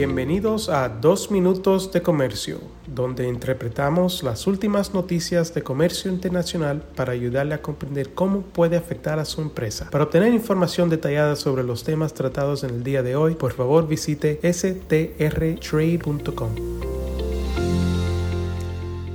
Bienvenidos 0.00 0.70
a 0.70 0.88
Dos 0.88 1.30
Minutos 1.30 1.92
de 1.92 2.00
Comercio, 2.00 2.58
donde 2.86 3.28
interpretamos 3.28 4.22
las 4.22 4.46
últimas 4.46 4.94
noticias 4.94 5.52
de 5.52 5.62
comercio 5.62 6.10
internacional 6.10 6.82
para 6.96 7.12
ayudarle 7.12 7.52
a 7.52 7.60
comprender 7.60 8.14
cómo 8.14 8.40
puede 8.40 8.78
afectar 8.78 9.18
a 9.18 9.26
su 9.26 9.42
empresa. 9.42 9.90
Para 9.90 10.04
obtener 10.04 10.32
información 10.32 10.88
detallada 10.88 11.36
sobre 11.36 11.64
los 11.64 11.84
temas 11.84 12.14
tratados 12.14 12.64
en 12.64 12.70
el 12.70 12.82
día 12.82 13.02
de 13.02 13.14
hoy, 13.14 13.34
por 13.34 13.52
favor 13.52 13.86
visite 13.86 14.40
strtrade.com. 14.42 15.10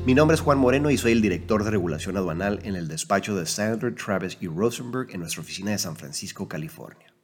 Mi 0.05 0.13
nombre 0.13 0.35
es 0.35 0.41
Juan 0.41 0.59
Moreno 0.59 0.91
y 0.91 0.97
soy 0.99 1.13
el 1.13 1.23
director 1.23 1.63
de 1.63 1.71
regulación 1.71 2.15
aduanal 2.15 2.59
en 2.61 2.75
el 2.75 2.87
despacho 2.87 3.35
de 3.35 3.47
Sandler, 3.47 3.95
Travis 3.95 4.37
y 4.39 4.45
Rosenberg 4.45 5.09
en 5.09 5.21
nuestra 5.21 5.41
oficina 5.41 5.71
de 5.71 5.79
San 5.79 5.95
Francisco, 5.95 6.47
California. 6.47 7.14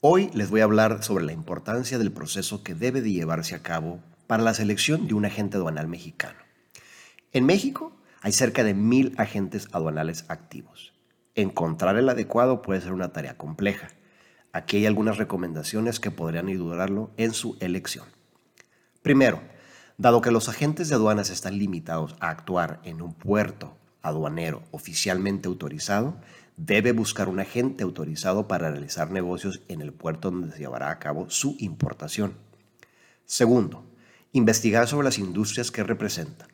Hoy 0.00 0.30
les 0.32 0.48
voy 0.48 0.60
a 0.60 0.64
hablar 0.64 1.02
sobre 1.02 1.24
la 1.24 1.32
importancia 1.32 1.98
del 1.98 2.12
proceso 2.12 2.62
que 2.62 2.76
debe 2.76 3.00
de 3.00 3.10
llevarse 3.10 3.56
a 3.56 3.64
cabo 3.64 3.98
para 4.28 4.44
la 4.44 4.54
selección 4.54 5.08
de 5.08 5.14
un 5.14 5.24
agente 5.24 5.56
aduanal 5.56 5.88
mexicano. 5.88 6.38
En 7.32 7.44
México 7.44 7.90
hay 8.20 8.30
cerca 8.30 8.62
de 8.62 8.74
mil 8.74 9.12
agentes 9.18 9.66
aduanales 9.72 10.24
activos. 10.28 10.92
Encontrar 11.34 11.96
el 11.96 12.08
adecuado 12.08 12.62
puede 12.62 12.80
ser 12.80 12.92
una 12.92 13.12
tarea 13.12 13.36
compleja. 13.36 13.88
Aquí 14.52 14.76
hay 14.76 14.86
algunas 14.86 15.18
recomendaciones 15.18 15.98
que 15.98 16.12
podrían 16.12 16.46
ayudarlo 16.46 17.10
en 17.16 17.34
su 17.34 17.56
elección. 17.58 18.06
Primero, 19.02 19.40
dado 19.96 20.20
que 20.20 20.30
los 20.30 20.48
agentes 20.48 20.88
de 20.88 20.94
aduanas 20.94 21.28
están 21.28 21.58
limitados 21.58 22.14
a 22.20 22.30
actuar 22.30 22.78
en 22.84 23.02
un 23.02 23.14
puerto 23.14 23.76
aduanero 24.02 24.62
oficialmente 24.70 25.48
autorizado, 25.48 26.20
debe 26.58 26.92
buscar 26.92 27.28
un 27.28 27.38
agente 27.38 27.84
autorizado 27.84 28.48
para 28.48 28.70
realizar 28.70 29.10
negocios 29.10 29.62
en 29.68 29.80
el 29.80 29.92
puerto 29.92 30.30
donde 30.30 30.52
se 30.52 30.58
llevará 30.58 30.90
a 30.90 30.98
cabo 30.98 31.30
su 31.30 31.56
importación. 31.60 32.34
Segundo, 33.24 33.86
investigar 34.32 34.88
sobre 34.88 35.04
las 35.04 35.18
industrias 35.18 35.70
que 35.70 35.84
representan. 35.84 36.48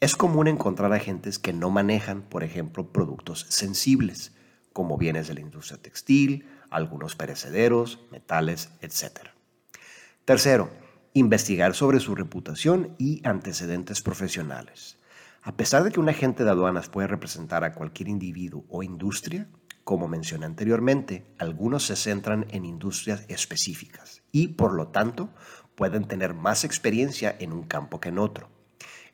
Es 0.00 0.16
común 0.16 0.48
encontrar 0.48 0.92
agentes 0.92 1.38
que 1.38 1.52
no 1.52 1.70
manejan, 1.70 2.22
por 2.22 2.42
ejemplo, 2.42 2.92
productos 2.92 3.46
sensibles, 3.48 4.32
como 4.72 4.98
bienes 4.98 5.28
de 5.28 5.34
la 5.34 5.40
industria 5.40 5.80
textil, 5.80 6.46
algunos 6.68 7.14
perecederos, 7.14 8.00
metales, 8.10 8.70
etc. 8.82 9.30
Tercero, 10.24 10.70
investigar 11.14 11.74
sobre 11.74 12.00
su 12.00 12.14
reputación 12.14 12.94
y 12.98 13.26
antecedentes 13.26 14.02
profesionales. 14.02 14.95
A 15.46 15.56
pesar 15.56 15.84
de 15.84 15.92
que 15.92 16.00
un 16.00 16.08
agente 16.08 16.42
de 16.42 16.50
aduanas 16.50 16.88
puede 16.88 17.06
representar 17.06 17.62
a 17.62 17.72
cualquier 17.72 18.08
individuo 18.08 18.64
o 18.68 18.82
industria, 18.82 19.46
como 19.84 20.08
mencioné 20.08 20.44
anteriormente, 20.44 21.24
algunos 21.38 21.84
se 21.84 21.94
centran 21.94 22.46
en 22.50 22.64
industrias 22.64 23.24
específicas 23.28 24.22
y, 24.32 24.48
por 24.48 24.74
lo 24.74 24.88
tanto, 24.88 25.30
pueden 25.76 26.08
tener 26.08 26.34
más 26.34 26.64
experiencia 26.64 27.36
en 27.38 27.52
un 27.52 27.62
campo 27.62 28.00
que 28.00 28.08
en 28.08 28.18
otro. 28.18 28.48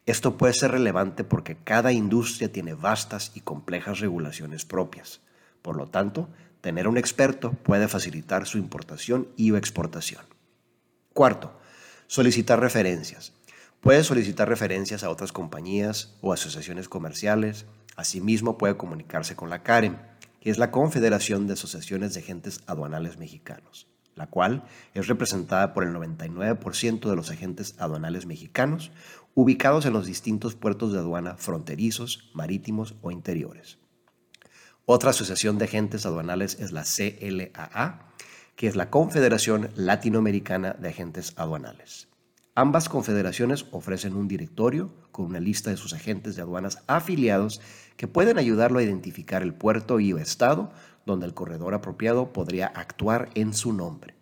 Esto 0.07 0.39
puede 0.39 0.55
ser 0.55 0.71
relevante 0.71 1.23
porque 1.23 1.59
cada 1.63 1.93
industria 1.93 2.51
tiene 2.51 2.73
vastas 2.73 3.33
y 3.35 3.41
complejas 3.41 4.01
regulaciones 4.01 4.65
propias. 4.65 5.21
Por 5.61 5.77
lo 5.77 5.89
tanto, 5.89 6.31
tener 6.63 6.89
un 6.89 6.97
experto 6.97 7.53
puede 7.53 7.89
facilitar 7.89 8.47
su 8.47 8.57
importación 8.57 9.29
y 9.37 9.55
exportación. 9.55 10.25
Cuarto, 11.13 11.61
solicitar 12.07 12.59
referencias. 12.59 13.35
Puede 13.83 14.05
solicitar 14.05 14.49
referencias 14.49 15.03
a 15.03 15.11
otras 15.11 15.33
compañías 15.33 16.15
o 16.21 16.33
asociaciones 16.33 16.89
comerciales. 16.89 17.67
Asimismo, 17.97 18.57
puede 18.57 18.77
comunicarse 18.77 19.35
con 19.35 19.51
la 19.51 19.65
CAREM, 19.65 19.97
que 20.41 20.51
es 20.51 20.59
la 20.59 20.71
Confederación 20.71 21.49
de 21.49 21.55
Asociaciones 21.55 22.15
de 22.15 22.21
Agentes 22.21 22.61
Aduanales 22.69 23.19
Mexicanos, 23.19 23.89
la 24.15 24.29
cual 24.29 24.63
es 24.95 25.09
representada 25.09 25.75
por 25.75 25.83
el 25.83 25.93
99% 25.93 27.11
de 27.11 27.17
los 27.17 27.31
agentes 27.31 27.75
aduanales 27.81 28.25
mexicanos 28.25 28.93
ubicados 29.35 29.85
en 29.85 29.95
los 29.95 30.07
distintos 30.07 30.55
puertos 30.55 30.93
de 30.93 31.01
aduana 31.01 31.35
fronterizos, 31.37 32.31
marítimos 32.35 32.95
o 33.03 33.11
interiores. 33.11 33.79
Otra 34.87 35.11
asociación 35.11 35.59
de 35.59 35.65
agentes 35.65 36.07
aduanales 36.07 36.57
es 36.61 36.71
la 36.71 36.85
CLAA, 36.85 38.13
que 38.55 38.69
es 38.69 38.77
la 38.77 38.91
Confederación 38.91 39.71
Latinoamericana 39.75 40.77
de 40.79 40.91
Agentes 40.91 41.33
Aduanales. 41.35 42.12
Ambas 42.55 42.91
confederaciones 42.91 43.65
ofrecen 43.71 44.15
un 44.15 44.29
directorio 44.29 44.93
con 45.11 45.25
una 45.25 45.41
lista 45.41 45.71
de 45.71 45.79
sus 45.79 45.95
agentes 45.95 46.37
de 46.37 46.43
aduanas 46.43 46.83
afiliados 46.87 47.63
que 47.97 48.09
pueden 48.09 48.37
ayudarlo 48.37 48.79
a 48.79 48.83
identificar 48.83 49.43
el 49.43 49.55
puerto 49.55 50.01
y 50.01 50.13
o 50.13 50.19
estado 50.19 50.71
donde 51.07 51.25
el 51.25 51.33
corredor 51.33 51.73
apropiado 51.73 52.35
podría 52.35 52.67
actuar 52.67 53.31
en 53.35 53.55
su 53.55 53.73
nombre. 53.73 54.15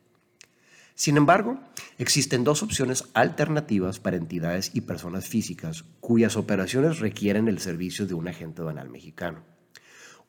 Sin 0.94 1.16
embargo, 1.16 1.58
existen 1.98 2.44
dos 2.44 2.62
opciones 2.62 3.08
alternativas 3.14 3.98
para 3.98 4.16
entidades 4.16 4.70
y 4.74 4.82
personas 4.82 5.26
físicas 5.26 5.84
cuyas 5.98 6.36
operaciones 6.36 7.00
requieren 7.00 7.48
el 7.48 7.58
servicio 7.58 8.06
de 8.06 8.14
un 8.14 8.28
agente 8.28 8.60
aduanal 8.60 8.90
mexicano. 8.90 9.42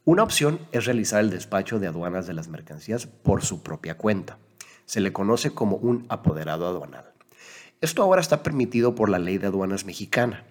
Una 0.05 0.23
opción 0.23 0.59
es 0.71 0.85
realizar 0.85 1.19
el 1.19 1.29
despacho 1.29 1.77
de 1.77 1.85
aduanas 1.85 2.25
de 2.25 2.33
las 2.33 2.47
mercancías 2.47 3.05
por 3.05 3.43
su 3.43 3.61
propia 3.61 3.97
cuenta. 3.97 4.39
Se 4.85 5.01
le 5.01 5.13
conoce 5.13 5.51
como 5.51 5.75
un 5.75 6.07
apoderado 6.09 6.67
aduanal. 6.67 7.10
Esto 7.81 8.03
ahora 8.03 8.21
está 8.21 8.43
permitido 8.43 8.93
por 8.93 9.09
la 9.09 9.17
ley 9.17 9.39
de 9.39 9.47
aduanas 9.47 9.85
mexicana 9.85 10.45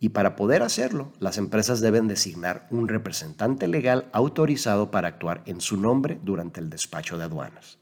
y 0.00 0.10
para 0.10 0.36
poder 0.36 0.62
hacerlo, 0.62 1.14
las 1.18 1.38
empresas 1.38 1.80
deben 1.80 2.08
designar 2.08 2.68
un 2.70 2.88
representante 2.88 3.68
legal 3.68 4.10
autorizado 4.12 4.90
para 4.90 5.08
actuar 5.08 5.42
en 5.46 5.62
su 5.62 5.78
nombre 5.78 6.20
durante 6.22 6.60
el 6.60 6.68
despacho 6.68 7.16
de 7.16 7.24
aduanas. 7.24 7.78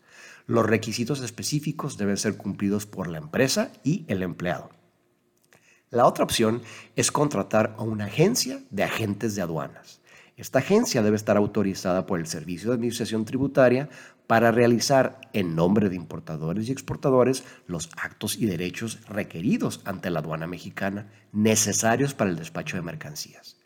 Los 0.46 0.66
requisitos 0.66 1.20
específicos 1.20 1.96
deben 1.96 2.16
ser 2.16 2.36
cumplidos 2.36 2.86
por 2.86 3.08
la 3.08 3.18
empresa 3.18 3.72
y 3.82 4.04
el 4.06 4.22
empleado. 4.22 4.70
La 5.90 6.06
otra 6.06 6.22
opción 6.22 6.62
es 6.94 7.10
contratar 7.10 7.74
a 7.78 7.82
una 7.82 8.04
agencia 8.04 8.62
de 8.70 8.84
agentes 8.84 9.34
de 9.34 9.42
aduanas. 9.42 10.00
Esta 10.42 10.58
agencia 10.58 11.04
debe 11.04 11.14
estar 11.14 11.36
autorizada 11.36 12.04
por 12.04 12.19
el 12.19 12.26
Servicio 12.26 12.70
de 12.70 12.75
Administración 12.75 13.25
Tributaria 13.25 13.88
para 14.26 14.50
realizar 14.50 15.20
en 15.32 15.54
nombre 15.54 15.88
de 15.88 15.94
importadores 15.94 16.69
y 16.69 16.72
exportadores 16.72 17.44
los 17.69 17.91
actos 17.97 18.36
y 18.36 18.47
derechos 18.47 18.98
requeridos 19.06 19.82
ante 19.84 20.10
la 20.10 20.19
aduana 20.19 20.48
mexicana 20.48 21.12
necesarios 21.31 22.14
para 22.14 22.31
el 22.31 22.34
despacho 22.34 22.76
de 22.76 22.82
mercancías. 22.82 23.56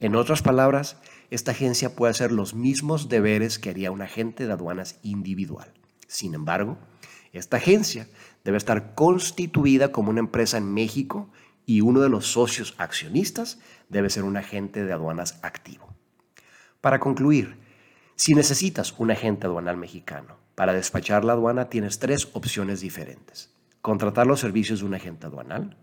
En 0.00 0.16
otras 0.16 0.42
palabras, 0.42 0.96
esta 1.30 1.52
agencia 1.52 1.94
puede 1.94 2.10
hacer 2.10 2.32
los 2.32 2.54
mismos 2.54 3.08
deberes 3.08 3.60
que 3.60 3.70
haría 3.70 3.92
un 3.92 4.02
agente 4.02 4.48
de 4.48 4.52
aduanas 4.52 4.98
individual. 5.04 5.72
Sin 6.08 6.34
embargo, 6.34 6.76
esta 7.32 7.58
agencia 7.58 8.08
debe 8.42 8.56
estar 8.56 8.96
constituida 8.96 9.92
como 9.92 10.10
una 10.10 10.18
empresa 10.18 10.58
en 10.58 10.74
México 10.74 11.30
y 11.66 11.82
uno 11.82 12.00
de 12.00 12.08
los 12.08 12.26
socios 12.26 12.74
accionistas 12.78 13.60
debe 13.88 14.10
ser 14.10 14.24
un 14.24 14.36
agente 14.36 14.84
de 14.84 14.92
aduanas 14.92 15.38
activo. 15.44 15.95
Para 16.80 17.00
concluir, 17.00 17.56
si 18.14 18.34
necesitas 18.34 18.94
un 18.98 19.10
agente 19.10 19.46
aduanal 19.46 19.76
mexicano 19.76 20.36
para 20.54 20.72
despachar 20.72 21.24
la 21.24 21.34
aduana, 21.34 21.68
tienes 21.68 21.98
tres 21.98 22.28
opciones 22.32 22.80
diferentes. 22.80 23.54
Contratar 23.82 24.26
los 24.26 24.40
servicios 24.40 24.80
de 24.80 24.86
un 24.86 24.94
agente 24.94 25.26
aduanal, 25.26 25.76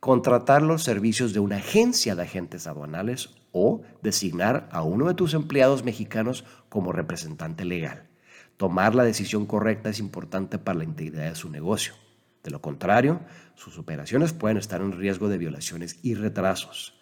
contratar 0.00 0.62
los 0.62 0.82
servicios 0.82 1.32
de 1.32 1.40
una 1.40 1.56
agencia 1.56 2.14
de 2.14 2.22
agentes 2.22 2.66
aduanales 2.66 3.34
o 3.52 3.82
designar 4.02 4.68
a 4.72 4.82
uno 4.82 5.06
de 5.06 5.14
tus 5.14 5.34
empleados 5.34 5.84
mexicanos 5.84 6.44
como 6.68 6.92
representante 6.92 7.64
legal. 7.64 8.08
Tomar 8.56 8.94
la 8.94 9.04
decisión 9.04 9.46
correcta 9.46 9.90
es 9.90 9.98
importante 9.98 10.58
para 10.58 10.78
la 10.78 10.84
integridad 10.84 11.30
de 11.30 11.36
su 11.36 11.50
negocio. 11.50 11.94
De 12.42 12.50
lo 12.50 12.60
contrario, 12.60 13.20
sus 13.54 13.78
operaciones 13.78 14.32
pueden 14.32 14.58
estar 14.58 14.80
en 14.80 14.92
riesgo 14.92 15.28
de 15.28 15.38
violaciones 15.38 15.98
y 16.02 16.14
retrasos, 16.14 16.98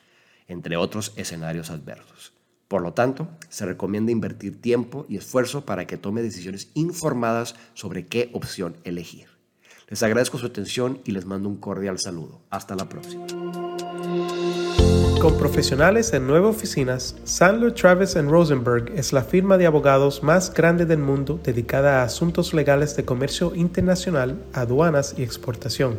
entre 0.46 0.76
otros 0.76 1.12
escenarios 1.16 1.70
adversos. 1.70 2.32
Por 2.72 2.80
lo 2.80 2.94
tanto, 2.94 3.28
se 3.50 3.66
recomienda 3.66 4.12
invertir 4.12 4.58
tiempo 4.58 5.04
y 5.06 5.18
esfuerzo 5.18 5.66
para 5.66 5.86
que 5.86 5.98
tome 5.98 6.22
decisiones 6.22 6.70
informadas 6.72 7.54
sobre 7.74 8.06
qué 8.06 8.30
opción 8.32 8.78
elegir. 8.84 9.26
Les 9.88 10.02
agradezco 10.02 10.38
su 10.38 10.46
atención 10.46 10.98
y 11.04 11.10
les 11.10 11.26
mando 11.26 11.50
un 11.50 11.58
cordial 11.58 11.98
saludo. 11.98 12.40
Hasta 12.48 12.74
la 12.74 12.88
próxima. 12.88 13.26
Con 15.20 15.36
profesionales 15.36 16.14
en 16.14 16.26
nueve 16.26 16.46
oficinas, 16.46 17.14
Sandler 17.24 17.74
Travis 17.74 18.14
Rosenberg 18.14 18.90
es 18.96 19.12
la 19.12 19.22
firma 19.22 19.58
de 19.58 19.66
abogados 19.66 20.22
más 20.22 20.50
grande 20.54 20.86
del 20.86 21.00
mundo 21.00 21.38
dedicada 21.44 22.00
a 22.00 22.04
asuntos 22.04 22.54
legales 22.54 22.96
de 22.96 23.04
comercio 23.04 23.54
internacional, 23.54 24.42
aduanas 24.54 25.14
y 25.18 25.22
exportación. 25.22 25.98